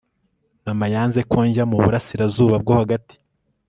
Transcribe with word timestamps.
mama 0.65 0.85
yanze 0.93 1.19
ko 1.31 1.37
njya 1.47 1.63
mu 1.71 1.77
burasirazuba 1.83 2.55
bwo 2.63 2.73
hagati 2.79 3.15